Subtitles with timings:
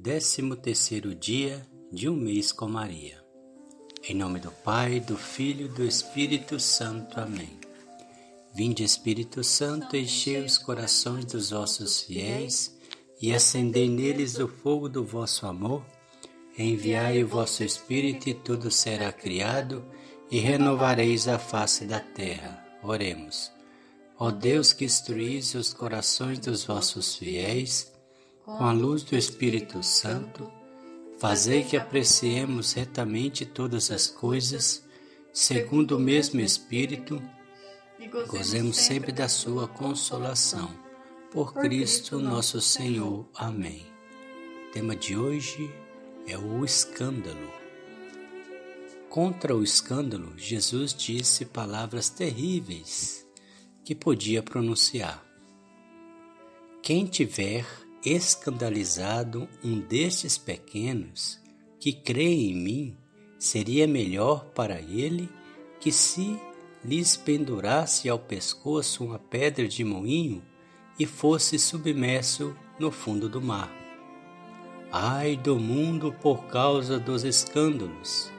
[0.00, 3.20] Décimo terceiro dia de um mês com Maria.
[4.08, 7.18] Em nome do Pai, do Filho e do Espírito Santo.
[7.18, 7.58] Amém.
[8.54, 12.78] Vinde, Espírito Santo, enchei os corações dos vossos fiéis
[13.20, 15.84] e acendei neles o fogo do vosso amor.
[16.56, 19.84] Enviai o vosso Espírito e tudo será criado
[20.30, 22.64] e renovareis a face da terra.
[22.84, 23.50] Oremos.
[24.16, 27.97] Ó Deus que instruís os corações dos vossos fiéis,
[28.56, 30.50] com a luz do Espírito Santo,
[31.18, 34.82] fazei que apreciemos retamente todas as coisas,
[35.34, 37.22] segundo o mesmo Espírito,
[38.00, 40.70] e gozemos sempre da sua consolação.
[41.30, 43.28] Por Cristo nosso Senhor.
[43.34, 43.86] Amém.
[44.68, 45.70] O tema de hoje
[46.26, 47.52] é o escândalo.
[49.10, 53.26] Contra o escândalo, Jesus disse palavras terríveis
[53.84, 55.22] que podia pronunciar.
[56.82, 57.66] Quem tiver
[58.12, 61.40] escandalizado um destes pequenos
[61.80, 62.96] que crê em mim,
[63.38, 65.28] seria melhor para ele
[65.80, 66.38] que se
[66.84, 70.42] lhes pendurasse ao pescoço uma pedra de moinho
[70.98, 73.72] e fosse submerso no fundo do mar.
[74.90, 78.30] Ai do mundo por causa dos escândalos!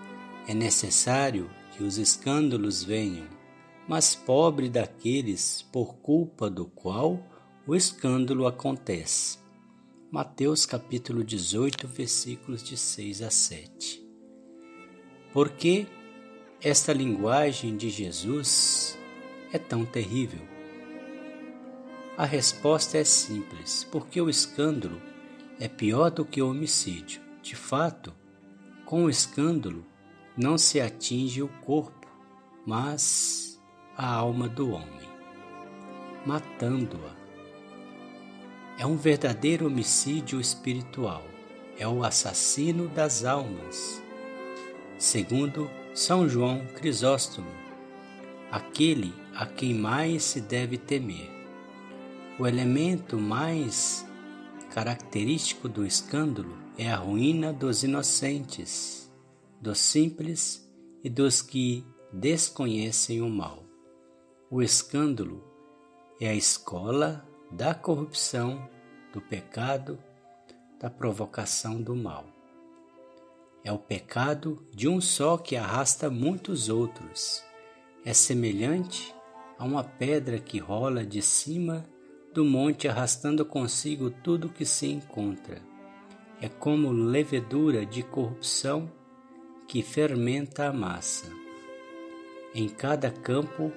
[0.48, 3.40] É necessário que os escândalos venham
[3.90, 7.20] mas pobre daqueles por culpa do qual
[7.66, 9.40] o escândalo acontece.
[10.12, 14.04] Mateus capítulo 18, versículos de 6 a 7.
[15.32, 15.86] Por que
[16.60, 18.98] esta linguagem de Jesus
[19.54, 20.42] é tão terrível?
[22.18, 25.00] A resposta é simples, porque o escândalo
[25.60, 27.22] é pior do que o homicídio.
[27.44, 28.12] De fato,
[28.86, 29.86] com o escândalo
[30.36, 32.08] não se atinge o corpo,
[32.66, 33.62] mas
[33.96, 35.08] a alma do homem,
[36.26, 37.19] matando-a.
[38.80, 41.22] É um verdadeiro homicídio espiritual,
[41.78, 44.02] é o assassino das almas.
[44.98, 47.52] Segundo São João Crisóstomo,
[48.50, 51.30] aquele a quem mais se deve temer.
[52.40, 54.08] O elemento mais
[54.74, 59.12] característico do escândalo é a ruína dos inocentes,
[59.60, 60.66] dos simples
[61.04, 63.62] e dos que desconhecem o mal.
[64.50, 65.44] O escândalo
[66.18, 68.70] é a escola da corrupção,
[69.12, 69.98] do pecado,
[70.80, 72.26] da provocação do mal.
[73.64, 77.44] É o pecado de um só que arrasta muitos outros.
[78.06, 79.14] É semelhante
[79.58, 81.84] a uma pedra que rola de cima
[82.34, 85.62] do monte arrastando consigo tudo que se encontra.
[86.40, 88.90] É como levedura de corrupção
[89.68, 91.28] que fermenta a massa.
[92.54, 93.72] Em cada campo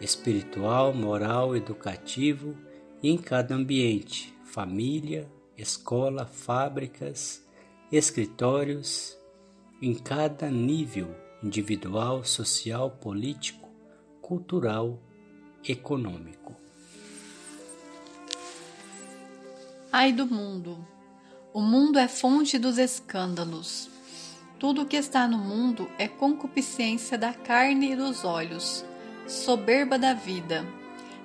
[0.00, 2.56] espiritual, moral, educativo
[3.02, 7.44] em cada ambiente família, escola, fábricas,
[7.92, 9.16] escritórios
[9.82, 13.68] em cada nível individual, social, político,
[14.22, 14.98] cultural,
[15.68, 16.56] econômico.
[19.92, 20.86] Ai do mundo!
[21.52, 23.90] O mundo é fonte dos escândalos.
[24.58, 28.84] Tudo o que está no mundo é concupiscência da carne e dos olhos
[29.26, 30.64] soberba da vida.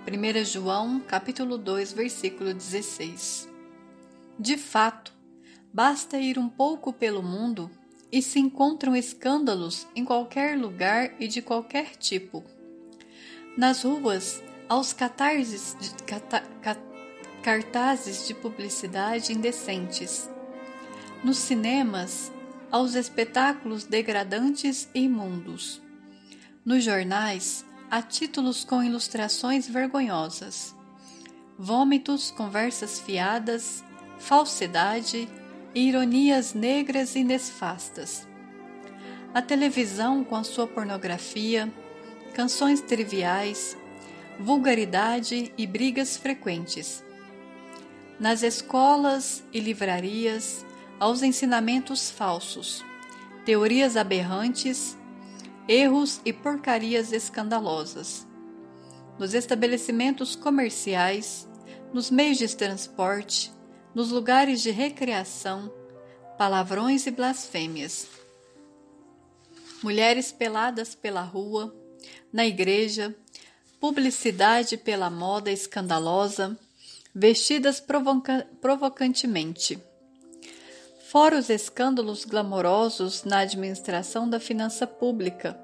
[0.04, 3.48] 1 João, capítulo 2, versículo 16.
[4.38, 5.14] De fato,
[5.72, 7.70] basta ir um pouco pelo mundo
[8.12, 12.44] e se encontram escândalos em qualquer lugar e de qualquer tipo.
[13.56, 16.44] Nas ruas, aos catarses de, cata,
[17.44, 20.28] cartazes de publicidade indecentes.
[21.24, 22.32] Nos cinemas,
[22.72, 25.80] aos espetáculos degradantes e imundos.
[26.66, 30.74] Nos jornais, a títulos com ilustrações vergonhosas,
[31.60, 33.84] vômitos, conversas fiadas,
[34.18, 35.28] falsidade
[35.76, 38.26] e ironias negras e nesfastas.
[39.34, 41.70] A televisão com a sua pornografia,
[42.34, 43.76] canções triviais,
[44.40, 47.04] vulgaridade e brigas frequentes.
[48.18, 50.66] Nas escolas e livrarias,
[50.98, 52.86] aos ensinamentos falsos,
[53.44, 54.96] teorias aberrantes
[55.68, 58.28] erros e porcarias escandalosas.
[59.20, 61.48] Nos estabelecimentos comerciais,
[61.94, 63.52] nos meios de transporte,
[63.94, 65.72] nos lugares de recreação,
[66.38, 68.08] palavrões e blasfêmias.
[69.84, 71.76] Mulheres peladas pela rua,
[72.32, 73.16] na igreja,
[73.80, 76.58] publicidade pela moda escandalosa,
[77.14, 79.80] vestidas provoca provocantemente.
[81.12, 85.60] Fora os escândalos glamourosos na administração da finança pública,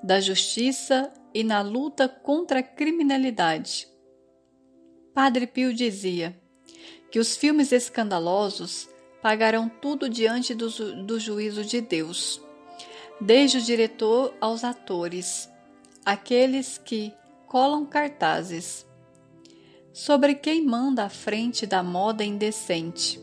[0.00, 3.88] da justiça e na luta contra a criminalidade.
[5.12, 6.40] Padre Pio dizia
[7.10, 8.88] que os filmes escandalosos
[9.20, 10.68] pagarão tudo diante do,
[11.02, 12.40] do juízo de Deus,
[13.20, 15.50] desde o diretor aos atores,
[16.04, 17.12] aqueles que
[17.48, 18.86] colam cartazes.
[19.92, 23.20] Sobre quem manda à frente da moda indecente,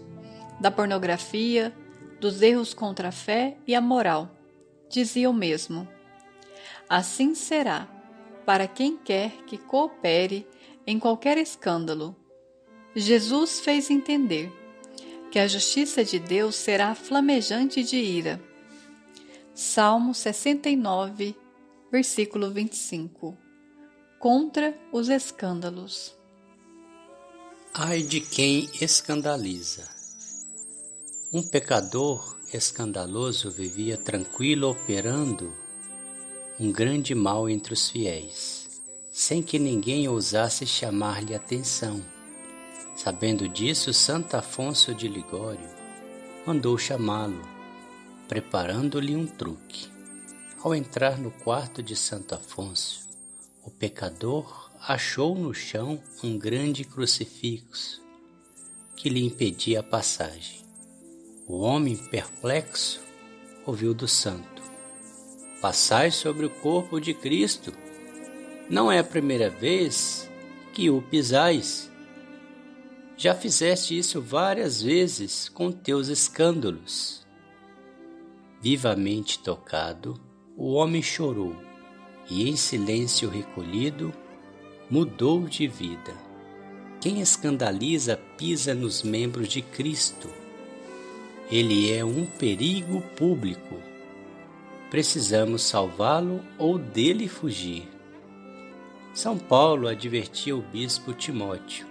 [0.59, 1.75] da pornografia,
[2.19, 4.29] dos erros contra a fé e a moral.
[4.89, 5.87] Dizia o mesmo.
[6.89, 7.87] Assim será
[8.45, 10.47] para quem quer que coopere
[10.85, 12.15] em qualquer escândalo.
[12.95, 14.51] Jesus fez entender
[15.29, 18.41] que a justiça de Deus será flamejante de ira.
[19.53, 21.35] Salmo 69,
[21.91, 23.37] versículo 25.
[24.19, 26.15] Contra os escândalos.
[27.73, 29.96] Ai de quem escandaliza.
[31.33, 35.53] Um pecador escandaloso vivia tranquilo operando
[36.57, 38.81] um grande mal entre os fiéis,
[39.11, 42.01] sem que ninguém ousasse chamar-lhe atenção.
[42.95, 45.69] Sabendo disso, Santo Afonso de Ligório
[46.45, 47.45] mandou chamá-lo,
[48.29, 49.91] preparando-lhe um truque.
[50.63, 53.05] Ao entrar no quarto de Santo Afonso,
[53.65, 58.01] o pecador achou no chão um grande crucifixo
[58.95, 60.66] que lhe impedia a passagem.
[61.49, 62.99] O homem perplexo
[63.65, 64.61] ouviu do santo:
[65.61, 67.71] Passai sobre o corpo de Cristo.
[68.69, 70.29] Não é a primeira vez
[70.73, 71.89] que o pisais.
[73.15, 77.25] Já fizeste isso várias vezes com teus escândalos.
[78.61, 80.19] Vivamente tocado,
[80.57, 81.55] o homem chorou
[82.29, 84.13] e, em silêncio recolhido,
[84.89, 86.13] mudou de vida.
[86.99, 90.27] Quem escandaliza pisa nos membros de Cristo
[91.49, 93.81] ele é um perigo público.
[94.89, 97.87] Precisamos salvá-lo ou dele fugir.
[99.13, 101.87] São Paulo advertiu o bispo Timóteo.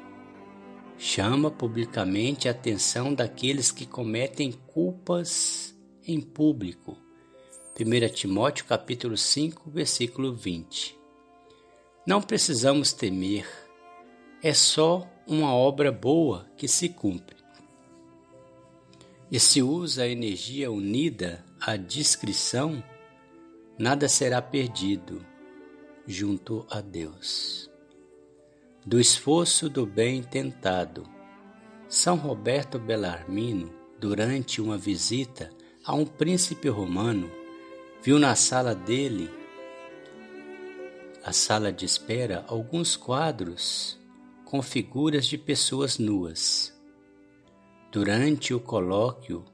[0.99, 5.75] Chama publicamente a atenção daqueles que cometem culpas
[6.07, 6.99] em público.
[7.79, 10.99] 1 Timóteo capítulo 5, versículo 20.
[12.07, 13.47] Não precisamos temer.
[14.43, 17.36] É só uma obra boa que se cumpre
[19.31, 22.83] e se usa a energia unida à discrição,
[23.79, 25.25] nada será perdido
[26.07, 27.71] junto a Deus.
[28.85, 31.09] Do esforço do bem tentado,
[31.89, 35.51] São Roberto Bellarmino, durante uma visita
[35.85, 37.31] a um príncipe romano,
[38.03, 39.31] viu na sala dele,
[41.25, 43.99] a sala de espera, alguns quadros
[44.45, 46.76] com figuras de pessoas nuas
[47.91, 49.45] Durante o colóquio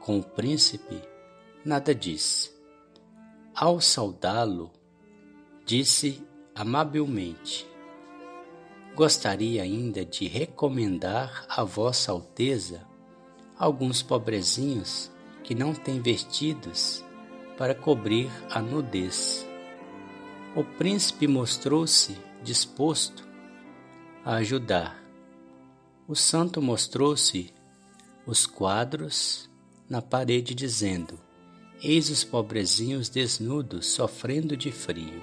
[0.00, 1.00] com o príncipe,
[1.64, 2.50] nada disse.
[3.54, 4.70] Ao saudá-lo,
[5.64, 6.22] disse
[6.54, 7.66] amavelmente:
[8.94, 12.86] Gostaria ainda de recomendar a Vossa Alteza
[13.56, 15.10] alguns pobrezinhos
[15.42, 17.04] que não têm vestidos
[17.56, 19.46] para cobrir a nudez.
[20.54, 23.26] O príncipe mostrou-se disposto
[24.24, 25.02] a ajudar.
[26.06, 27.52] O santo mostrou-se
[28.30, 29.50] os quadros
[29.88, 31.18] na parede, dizendo:
[31.82, 35.20] Eis os pobrezinhos desnudos sofrendo de frio.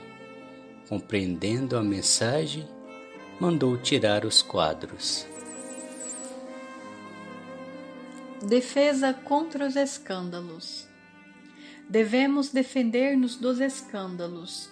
[0.89, 2.67] Compreendendo a mensagem,
[3.39, 5.25] mandou tirar os quadros.
[8.43, 10.85] Defesa contra os escândalos.
[11.89, 14.69] Devemos defender-nos dos escândalos.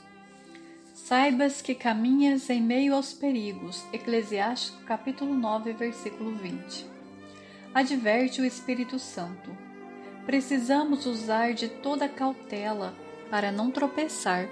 [0.93, 3.81] Saibas que caminhas em meio aos perigos.
[3.93, 6.94] Eclesiástico capítulo 9, versículo 20
[7.75, 9.51] adverte o Espírito Santo.
[10.25, 12.93] Precisamos usar de toda cautela
[13.29, 14.47] para não tropeçar.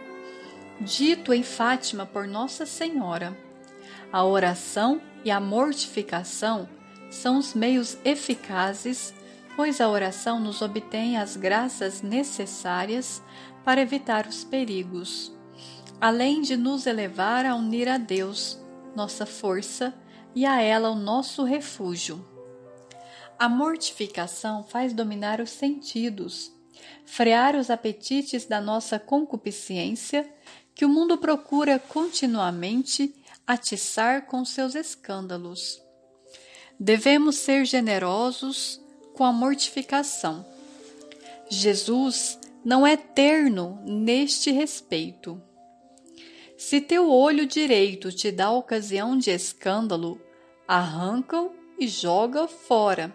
[0.82, 3.38] Dito em Fátima por Nossa Senhora,
[4.12, 6.68] a oração e a mortificação
[7.10, 9.14] são os meios eficazes,
[9.56, 13.24] pois a oração nos obtém as graças necessárias
[13.64, 15.34] para evitar os perigos,
[16.02, 18.60] além de nos elevar a unir a Deus,
[18.94, 19.94] nossa força,
[20.36, 22.33] e a ela o nosso refúgio.
[23.38, 26.52] A mortificação faz dominar os sentidos,
[27.06, 30.30] frear os apetites da nossa concupiscência,
[30.76, 33.14] que o mundo procura continuamente
[33.46, 35.82] atiçar com seus escândalos.
[36.80, 38.82] Devemos ser generosos
[39.14, 40.46] com a mortificação.
[41.50, 45.42] Jesus não é terno neste respeito.
[46.58, 50.20] Se teu olho direito te dá ocasião de escândalo,
[50.68, 53.14] arranca-o e joga fora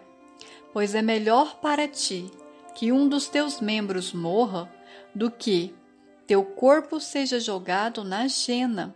[0.73, 2.31] pois é melhor para ti
[2.75, 4.71] que um dos teus membros morra
[5.13, 5.75] do que
[6.25, 8.95] teu corpo seja jogado na jena.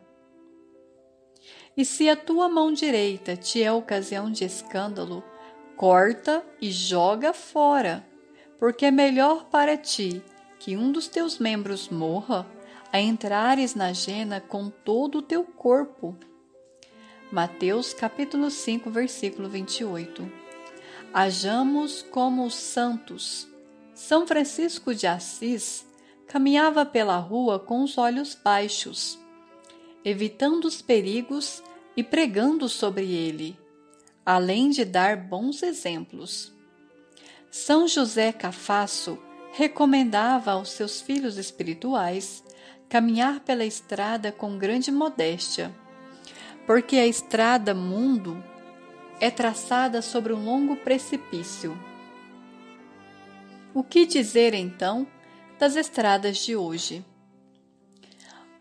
[1.76, 5.24] E se a tua mão direita te é ocasião de escândalo,
[5.76, 8.06] corta e joga fora,
[8.60, 10.24] porque é melhor para ti
[10.60, 12.48] que um dos teus membros morra
[12.92, 16.16] a entrares na jena com todo o teu corpo.
[17.32, 20.43] Mateus capítulo 5, versículo 28.
[21.14, 23.48] Hajamos como os santos.
[23.94, 25.86] São Francisco de Assis
[26.28, 29.20] caminhava pela rua com os olhos baixos,
[30.04, 31.62] evitando os perigos
[31.96, 33.58] e pregando sobre ele,
[34.26, 36.52] além de dar bons exemplos.
[37.52, 39.20] São José Cafasso
[39.52, 42.44] recomendava aos seus filhos espirituais
[42.90, 45.72] caminhar pela estrada com grande modéstia
[46.66, 48.42] porque a estrada mundo
[49.20, 51.78] é traçada sobre um longo precipício.
[53.74, 55.08] O que dizer então
[55.58, 57.04] das estradas de hoje?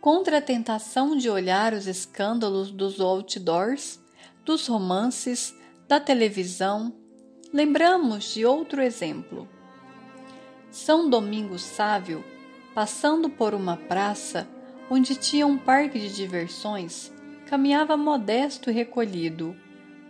[0.00, 4.00] Contra a tentação de olhar os escândalos dos outdoors,
[4.44, 5.54] dos romances,
[5.86, 6.92] da televisão,
[7.52, 9.48] lembramos de outro exemplo.
[10.70, 12.24] São Domingos Sávio,
[12.74, 14.48] passando por uma praça
[14.90, 17.12] onde tinha um parque de diversões,
[17.46, 19.54] caminhava modesto e recolhido.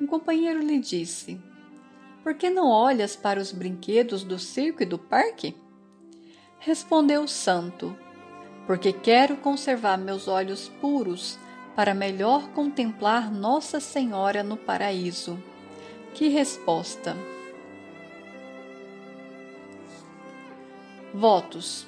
[0.02, 1.40] Um companheiro lhe disse:
[2.24, 5.54] Por que não olhas para os brinquedos do circo e do parque?
[6.58, 7.96] Respondeu o santo:
[8.66, 11.38] Porque quero conservar meus olhos puros
[11.76, 15.40] para melhor contemplar Nossa Senhora no paraíso.
[16.14, 17.16] Que resposta!
[21.14, 21.86] Votos.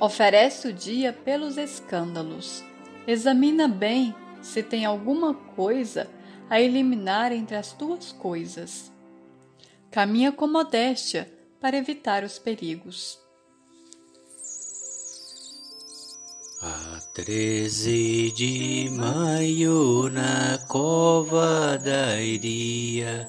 [0.00, 2.64] Oferece o dia pelos escândalos.
[3.06, 6.08] Examina bem se tem alguma coisa
[6.52, 8.92] a eliminar entre as tuas coisas.
[9.90, 13.18] Caminha com modéstia para evitar os perigos.
[16.60, 23.26] A 13 de maio, na cova da iria,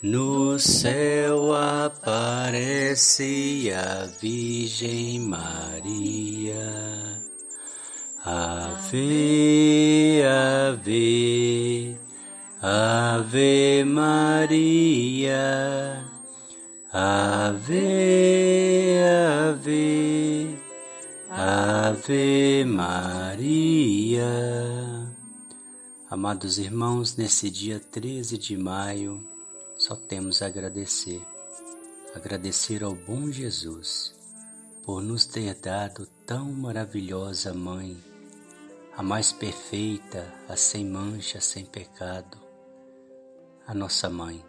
[0.00, 2.92] no céu aparece
[3.74, 6.70] a Virgem Maria.
[8.24, 11.79] Ave, Ave,
[12.62, 15.34] Ave Maria,
[16.92, 17.78] Ave,
[19.48, 20.58] Ave,
[21.30, 24.26] Ave Maria.
[26.10, 29.26] Amados irmãos, nesse dia 13 de maio,
[29.74, 31.22] só temos a agradecer.
[32.14, 34.14] Agradecer ao bom Jesus
[34.82, 37.96] por nos ter dado tão maravilhosa mãe
[38.96, 42.39] a mais perfeita, a sem mancha, sem pecado,
[43.70, 44.44] a nossa mãe.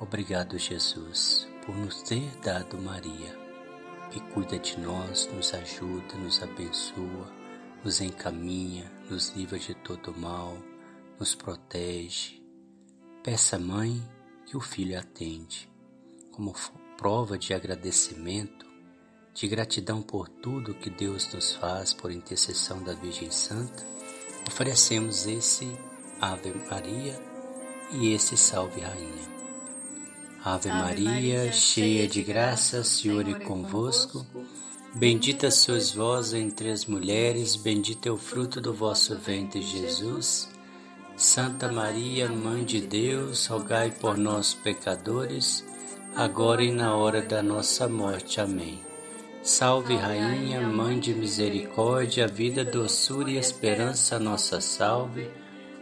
[0.00, 3.38] Obrigado, Jesus, por nos ter dado Maria,
[4.10, 7.32] que cuida de nós, nos ajuda, nos abençoa,
[7.84, 10.58] nos encaminha, nos livra de todo mal,
[11.20, 12.42] nos protege.
[13.22, 14.02] Peça, mãe,
[14.44, 15.70] que o filho atende.
[16.32, 16.52] Como
[16.98, 18.66] prova de agradecimento,
[19.32, 23.86] de gratidão por tudo que Deus nos faz por intercessão da Virgem Santa,
[24.48, 25.78] oferecemos esse
[26.20, 27.31] Ave Maria
[27.92, 29.32] e esse Salve Rainha.
[30.44, 34.26] Ave, Maria, Maria, cheia de graça, Senhor é convosco.
[34.94, 40.50] Bendita sois vós entre as mulheres, bendito é o fruto do vosso ventre, Jesus.
[41.16, 45.64] Santa Maria, Mãe de Deus, rogai por nós, pecadores,
[46.16, 48.40] agora e na hora da nossa morte.
[48.40, 48.80] Amém.
[49.42, 55.30] Salve, Rainha, Mãe de Misericórdia, vida, doçura e esperança, nossa salve.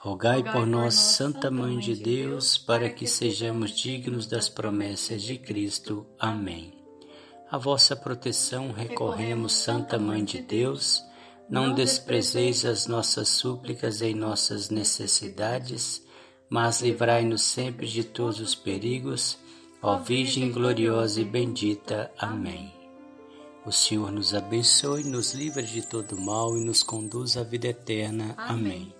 [0.00, 6.06] rogai por nós, Santa Mãe de Deus, para que sejamos dignos das promessas de Cristo.
[6.18, 6.72] Amém.
[7.50, 11.04] A vossa proteção recorremos, Santa Mãe de Deus,
[11.50, 16.02] não desprezeis as nossas súplicas em nossas necessidades,
[16.48, 19.36] mas livrai-nos sempre de todos os perigos,
[19.82, 22.10] ó Virgem gloriosa e bendita.
[22.16, 22.72] Amém.
[23.66, 28.34] O Senhor nos abençoe, nos livre de todo mal e nos conduz à vida eterna.
[28.38, 28.99] Amém.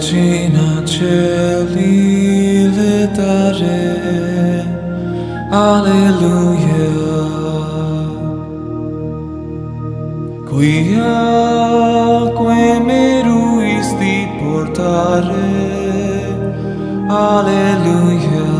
[0.00, 4.64] regina Celi letare
[5.50, 6.94] alleluia.
[10.48, 11.20] Quia
[12.38, 15.52] que meruisti portare.
[17.10, 18.52] Alleluia.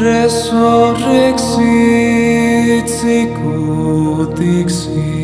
[0.00, 5.23] Resurrexit sicut dixit